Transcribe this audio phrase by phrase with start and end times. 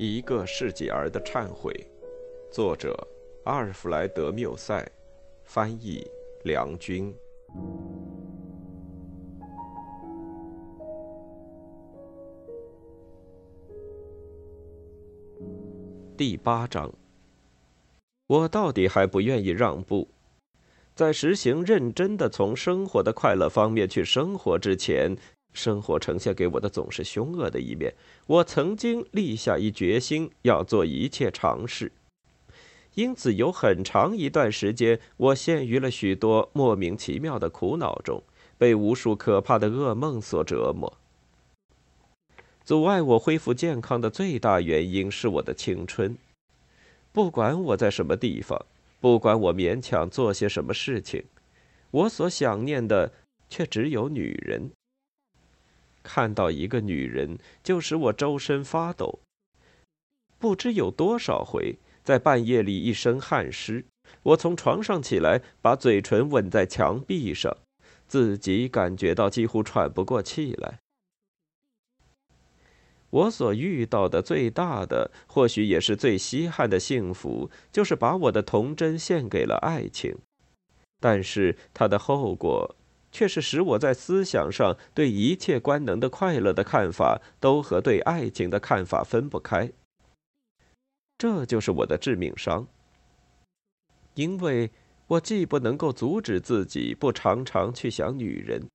[0.00, 1.74] 一个世纪儿的忏悔，
[2.52, 2.96] 作者
[3.42, 4.88] 阿尔弗莱德·缪塞，
[5.42, 6.06] 翻译
[6.44, 7.12] 梁军。
[16.16, 16.94] 第八章，
[18.28, 20.06] 我到底还不愿意让步。
[20.94, 25.16] 在实行认真的从生活的快乐方面去生活之前，
[25.58, 27.92] 生活呈现给我的总是凶恶的一面。
[28.26, 31.90] 我曾经立下一决心，要做一切尝试。
[32.94, 38.22] 因此，有很长一段时间，我陷于了许多莫名其妙的苦恼中，
[38.56, 40.96] 被无数可怕的噩梦所折磨。
[42.64, 46.16] 阻碍我恢复健康的最大原因是我的青春。
[47.12, 48.64] 不管我在什么地方。
[49.00, 51.22] 不管我勉强做些什么事情，
[51.92, 53.12] 我所想念的
[53.48, 54.72] 却只有女人。
[56.18, 59.20] 看到一个女人，就使我周身发抖。
[60.36, 63.84] 不知有多少回，在半夜里一身汗湿，
[64.24, 67.56] 我从床上起来，把嘴唇吻在墙壁上，
[68.08, 70.80] 自己感觉到几乎喘不过气来。
[73.10, 80.18] 我所遇到的最大的，或许也是最稀罕的幸福，就是把我的童真献给了爱情。
[80.98, 82.74] 但是它的后果，
[83.10, 89.72] 却是使我在思想上对一切官能的快乐的看法，都和对爱情的看法分不开。
[91.16, 92.66] 这就是我的致命伤，
[94.14, 94.70] 因为
[95.08, 98.66] 我既不能够阻止自己不常常去想女人。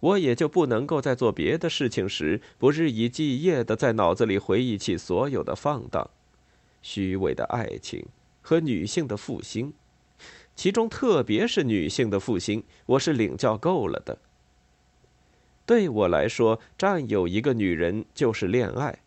[0.00, 6.10] 我也就不能够在做别的事情时，不日以继夜的在脑子里回忆起所有的放荡、
[6.80, 8.06] 虚伪的爱情
[8.40, 9.72] 和女性的复兴，
[10.58, 14.18] 其中特别是女性的复兴，我是领教够了的。
[15.64, 18.98] 对我来说，占有一个女人就是恋爱，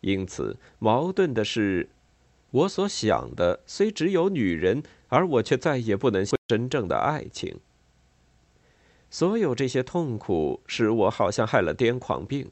[0.00, 1.90] 因此矛盾的是，
[2.50, 7.60] 我所想的虽只有女人，而我却再也不能真正的爱情。
[9.10, 12.50] 所有这些痛苦使我好像害了癫狂病。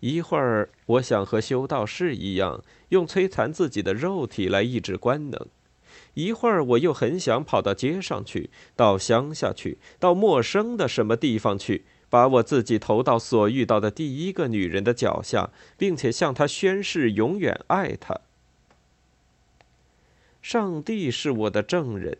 [0.00, 5.46] 一会儿，我想和修道士一样，用摧残自己的肉体来抑制官能；
[6.16, 18.20] 一会儿，我又很想跑到街上去，到乡下去，到陌生的什么地方去，把我自己投到所遇到的第一个女人的脚下，并且向她宣誓永远爱她。
[20.40, 22.16] 上帝是我的证人。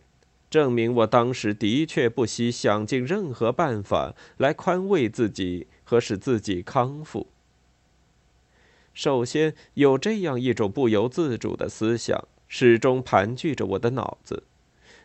[0.50, 7.26] 证明我当时的确不惜想尽任何办法来宽慰自己和使自己康复。
[8.92, 14.44] 首先，有这样一种不由自主的思想始终盘踞着我的脑子，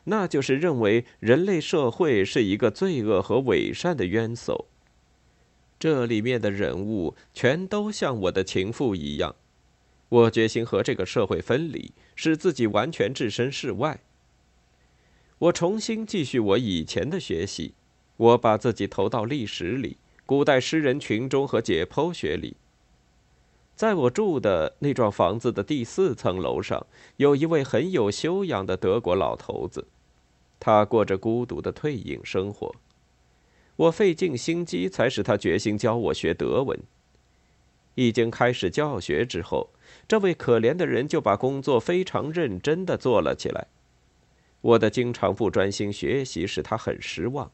[0.06, 4.66] 那就是认为人类社会是一个罪恶和伪善的冤薮，
[5.80, 9.36] 这里面的人物全都像我的情妇一样。
[10.10, 14.02] 我决心和这个社会分离，使自己完全置身事外。
[15.40, 17.74] 我重新继续我以前的学习，
[18.18, 22.58] 我把自己投到历史里、古代诗人群中和解剖学里。
[23.82, 26.86] 在我住的那幢房子的第四层楼上，
[27.18, 29.88] 有一位很有修养的德国老头子，
[30.60, 32.76] 他过着孤独的退隐生活。
[33.78, 36.80] 我费尽心机才使他决心教我学德文。
[37.96, 39.72] 已经开始教学之后，
[40.08, 43.66] 这位可怜的人就把工作非常认真地做了起来。
[44.62, 47.52] 我的经常不专心学习使他很失望。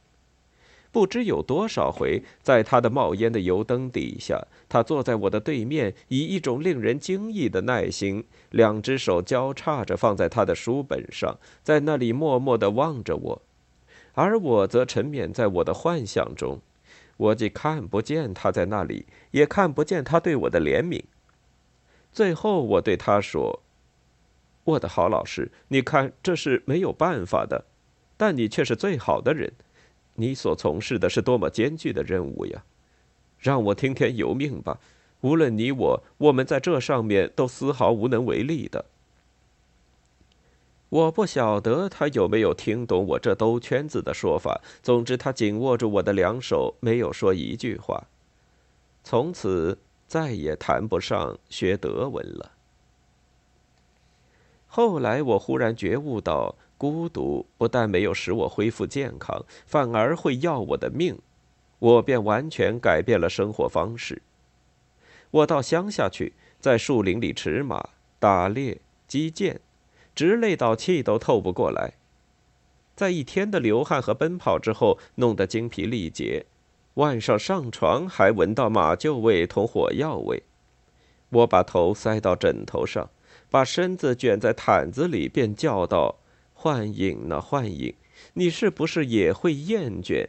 [0.91, 13.41] 不知有多少回，在他的冒烟的油灯底下，他坐在我的对面，以一种令人惊异的耐心，两只手交叉着放在他的书本上，在那里默默地望着我，
[14.13, 16.59] 而我则沉湎在我的幻想中。
[17.17, 21.03] 我既看不见他在那里，也看不见他对我的怜悯。
[22.11, 23.61] 最后，我对他说。
[24.63, 27.65] 我的好老师，你看这是没有办法的，
[28.17, 29.53] 但你却是最好的人。
[30.19, 32.63] 你所从事的是多么艰巨的任务呀！
[33.39, 34.79] 让我听天由命吧。
[35.21, 38.85] 无论你我，我们在这上面都丝毫无能为力的。
[40.89, 44.61] 我不晓得他有没有听懂我这兜圈子的说法。
[44.81, 48.05] 总之，他紧握住我的两手，没有说一句话。
[49.03, 49.77] 从此
[50.07, 52.51] 再也谈不上学德文了。
[54.77, 61.17] 后来，我忽然觉悟到，孤独不但没有使我恢复健康，反而会要我的命。
[61.79, 64.21] 我便完全改变了生活方式。
[65.31, 67.89] 我到乡下去，在树林里驰马、
[68.19, 69.61] 打猎、击剑，
[70.13, 71.93] 直累到气都透不过来。
[72.95, 76.45] 在一天的流汗和奔跑之后，弄得精疲力竭，
[76.93, 80.43] 晚上上床还闻到马厩味同火药味。
[81.29, 83.09] 我把头塞到枕头上，
[83.49, 86.17] 把身子卷在毯子里，便叫道
[86.53, 87.39] ：“幻影呢？
[87.39, 87.95] 幻影，
[88.33, 90.27] 你是不是也会厌倦？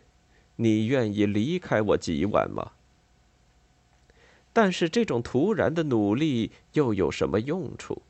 [0.56, 2.72] 你愿意离开我几晚吗？”
[4.52, 8.02] 但是这种突然的努力又有什么用处？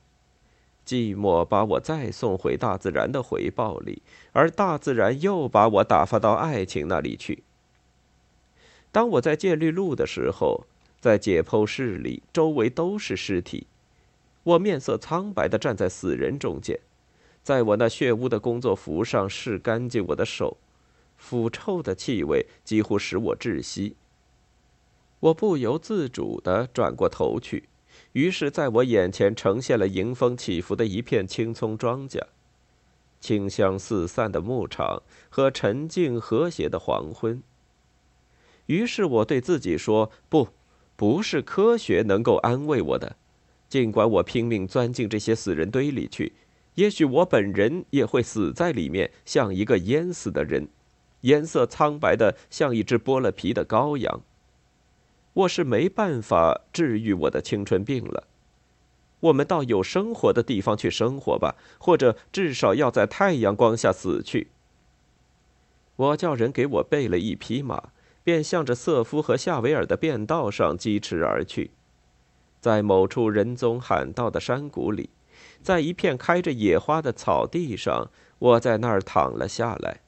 [0.87, 4.01] 寂寞把我再送回大自然的回报里，
[4.33, 7.43] 而大自然又把我打发到爱情那里去。
[8.91, 10.65] 当我在戒律路的时候，
[10.99, 13.67] 在解剖室里，周围都是尸体，
[14.49, 16.81] 我面色苍白的站在死人中间，
[17.43, 20.57] 在我那血污的工作服上拭干净我的手，
[21.19, 23.97] 腐臭的气味几乎使我窒息。
[25.21, 27.69] 我不由自主地转过头去。
[28.13, 32.23] 于是，在我眼前呈现了迎风起伏的一片青葱庄稼，
[33.21, 37.43] 清香四散的牧场和沉静和谐的黄昏。
[38.65, 40.49] 于是我对自己说：“不，
[40.97, 43.17] 不是科学能够安慰我的。
[43.69, 46.33] 尽管我拼命钻进这些死人堆里去，
[46.75, 50.69] 也许我本人也会死在里面，像一个淹死的人，
[51.23, 54.23] 颜色苍白的像一只剥了皮的羔羊。”
[55.35, 58.27] 我是没办法治愈我的青春病了。
[59.21, 64.49] 我们到有生活的地方去生活吧，或者至少要在太阳光下死去。
[65.97, 67.91] 我叫人给我备了一匹马，
[68.25, 71.71] 便向着瑟夫和夏维尔的便道上疾驰而去。
[72.61, 75.11] 在某处人踪罕到的山谷里，
[75.63, 80.01] 在一片开着野花的草地上，我在那儿躺了下来。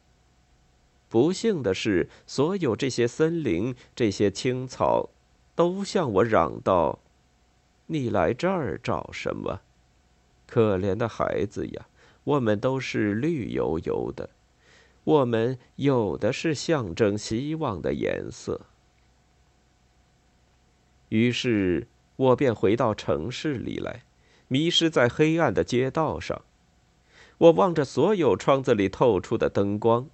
[1.08, 5.11] 不幸的是，所有这些森林、这些青草。
[5.56, 7.00] 都向我嚷道
[7.88, 9.61] ：“你来这儿找什么？
[10.46, 11.87] 可怜的孩子呀！
[12.25, 14.31] 我们都是绿油油的，
[15.05, 18.62] 我们有的是象征希望的颜色。”
[21.11, 21.87] 于是
[22.20, 24.02] 我便回到城市里来，
[24.46, 26.43] 迷失在黑暗的街道上。
[27.38, 30.06] 我望着所有窗子里透出的灯光，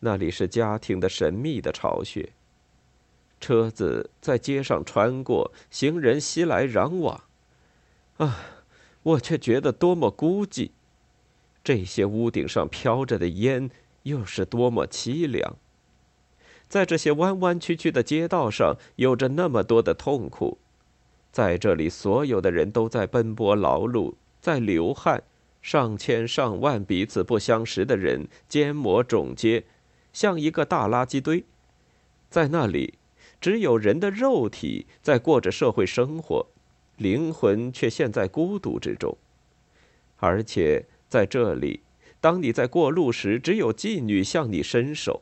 [0.00, 2.30] 那里是家庭的神秘的巢穴。
[3.40, 7.24] 车子在街上穿过，行人熙来攘往，
[8.18, 8.38] 啊，
[9.02, 10.70] 我却觉得多么孤寂。
[11.64, 13.68] 这些屋顶上飘着的烟，
[14.04, 15.56] 又是多么凄凉。
[16.68, 20.58] 在这些弯弯曲曲的街道上，有着那么多的痛苦。
[21.36, 25.22] 在这里，所有的人都在奔波劳碌，在流汗，
[25.60, 29.64] 上千上万彼此不相识的人，缄默踵接，
[30.14, 31.44] 像一个大垃圾堆。
[32.30, 32.94] 在那里。
[33.38, 36.46] 只有人的肉体在过着社会生活，
[36.96, 39.18] 灵魂却陷在孤独之中。
[40.16, 41.80] 而且在这里，
[42.18, 45.20] 当你在过路时，只有妓女向你伸手。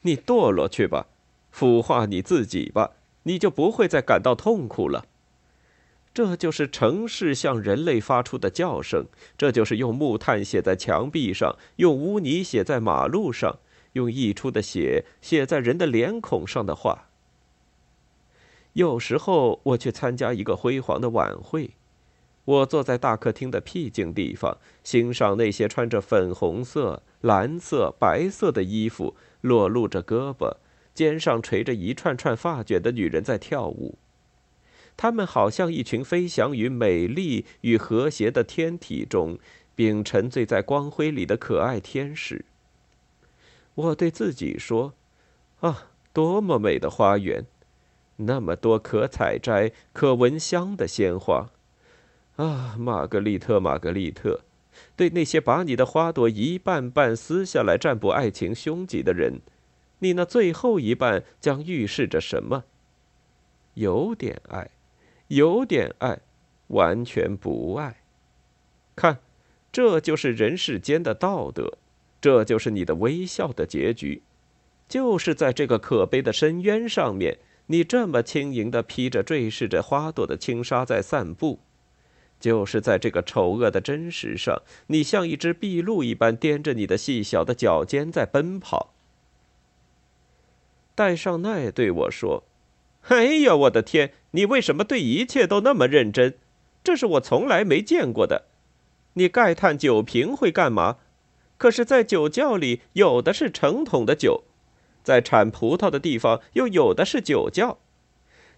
[0.00, 1.08] 你堕落去吧，
[1.50, 2.92] 腐化你自己吧，
[3.26, 5.04] 你就不会再感到痛苦了。
[6.14, 9.04] 这就是城市向人类发出的叫声，
[9.36, 13.58] 这就是用木炭写在墙壁上，用污泥写在马路上。
[13.92, 17.08] 用溢出的血写在人的脸孔上的话。
[18.74, 21.70] 有时候我去参加一个辉煌的晚会，
[22.44, 30.56] 我坐在大客厅的僻静地方，欣赏那些穿着粉红色、蓝色、白色的衣服、裸露着胳膊、
[30.96, 33.98] 肩上垂着一串串发卷的女人在跳舞。
[34.96, 39.38] 她们好像一群飞翔于美丽与和谐的天体中，
[39.74, 42.46] 并沉醉在光辉里的可爱天使。
[43.74, 44.94] 我对自己说
[45.60, 47.44] ：“啊，多么美的花园，
[48.16, 51.50] 那么多可采摘、可闻香的鲜花！
[52.36, 54.40] 啊，玛格丽特，玛格丽特，
[54.96, 59.42] 对那些把你的花朵一半半撕下来占卜爱情凶吉的人，
[60.00, 62.64] 你那最后一半将预示着什么？
[63.74, 64.70] 有点爱，
[65.28, 66.20] 有点爱，
[66.68, 68.02] 完全不爱。
[68.94, 69.18] 看，
[69.70, 71.78] 这就是人世间的道德。”
[72.18, 74.22] 这就是你的微笑的结局，
[74.88, 81.60] 就是在这个可悲的深渊上面，你这么轻盈地披着坠饰着花朵的轻纱在散步；
[82.40, 88.94] 就是在这个丑恶的真实上，你像一只壁鹿一般踮着你的细小的脚尖在奔跑。
[90.96, 92.42] 戴尚奈对我说
[93.08, 94.12] ：“哎呀，我的天！
[94.30, 96.34] 你为什么对一切都那么认真？
[96.82, 98.46] 这是我从来没见过的。
[99.12, 100.96] 你盖叹酒瓶会干嘛？”
[101.58, 104.44] 可是，在酒窖里有的是成桶的酒，
[105.02, 107.78] 在产葡萄的地方又有的是酒窖。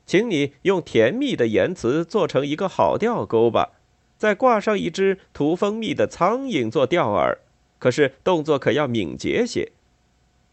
[0.07, 3.73] 请你用甜蜜的言辞做成一个好钓钩吧，
[4.17, 7.37] 再挂上一只涂蜂蜜的苍蝇做钓饵。
[7.81, 9.73] 可是动作可要敏捷些。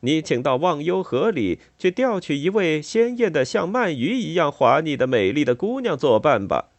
[0.05, 6.69] 你请到忘忧河里去钓取一位鲜艳的像鳗鱼一样滑腻的美丽的姑娘作伴吧。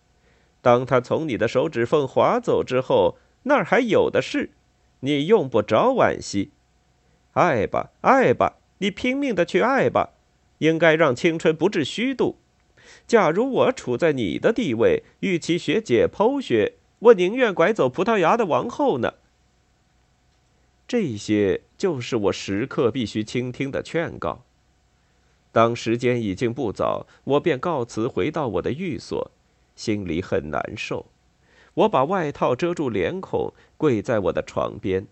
[0.62, 4.50] 当她从你的手指缝滑走之后，那儿还有的是，
[5.00, 6.50] 你用不着惋惜。
[7.32, 10.10] 爱吧，爱吧，你拼命的去爱吧，
[10.58, 12.38] 应该让青春不致虚度。
[13.08, 19.14] 假如我处在你的地位，与其学解剖学，我宁愿拐走葡萄牙的王后呢。
[20.88, 24.44] 这些就是我时刻必须倾听的劝告。
[25.50, 29.30] 当时间已经不早，我便告辞回到我的寓所，
[29.74, 31.06] 心里很难受。
[31.74, 35.06] 我把外套遮住脸孔，跪在我的床边，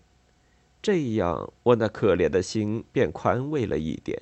[0.81, 4.21] 这样我那可怜的心便宽慰了一点。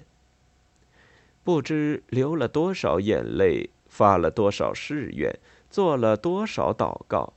[1.44, 5.38] 不知流了多少眼泪，发了多少誓愿，
[5.70, 7.34] 做了多少祷告。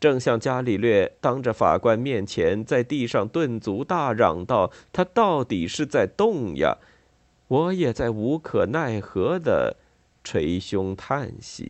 [0.00, 6.76] 正像伽利略当着法官面前在地上顿足大嚷道：“他到底是在动呀！”
[7.48, 9.76] 我也在无可奈何的
[10.22, 11.68] 捶胸叹息。